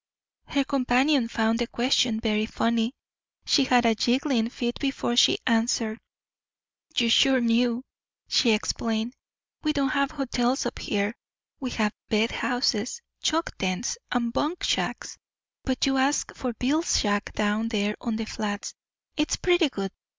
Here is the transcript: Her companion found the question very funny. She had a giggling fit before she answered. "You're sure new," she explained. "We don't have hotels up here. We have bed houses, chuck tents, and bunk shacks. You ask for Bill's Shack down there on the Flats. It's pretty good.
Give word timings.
Her 0.47 0.63
companion 0.63 1.27
found 1.27 1.59
the 1.59 1.67
question 1.67 2.19
very 2.19 2.47
funny. 2.47 2.95
She 3.45 3.65
had 3.65 3.85
a 3.85 3.93
giggling 3.93 4.49
fit 4.49 4.79
before 4.79 5.15
she 5.15 5.37
answered. 5.45 5.99
"You're 6.97 7.11
sure 7.11 7.39
new," 7.39 7.83
she 8.27 8.49
explained. 8.49 9.13
"We 9.61 9.73
don't 9.73 9.89
have 9.89 10.09
hotels 10.09 10.65
up 10.65 10.79
here. 10.79 11.13
We 11.59 11.69
have 11.77 11.93
bed 12.09 12.31
houses, 12.31 12.99
chuck 13.21 13.55
tents, 13.59 13.99
and 14.11 14.33
bunk 14.33 14.63
shacks. 14.63 15.19
You 15.83 15.97
ask 15.97 16.33
for 16.33 16.53
Bill's 16.53 16.97
Shack 16.99 17.31
down 17.33 17.67
there 17.67 17.95
on 18.01 18.15
the 18.15 18.25
Flats. 18.25 18.73
It's 19.17 19.35
pretty 19.35 19.69
good. 19.69 19.91